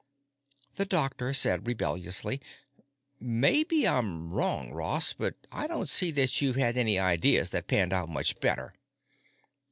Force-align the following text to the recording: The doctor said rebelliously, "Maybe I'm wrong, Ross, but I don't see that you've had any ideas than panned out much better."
The 0.77 0.85
doctor 0.85 1.31
said 1.31 1.67
rebelliously, 1.67 2.41
"Maybe 3.19 3.87
I'm 3.87 4.33
wrong, 4.33 4.71
Ross, 4.71 5.13
but 5.13 5.35
I 5.51 5.67
don't 5.67 5.87
see 5.89 6.09
that 6.09 6.41
you've 6.41 6.55
had 6.55 6.75
any 6.75 6.97
ideas 6.97 7.51
than 7.51 7.61
panned 7.65 7.93
out 7.93 8.09
much 8.09 8.39
better." 8.39 8.73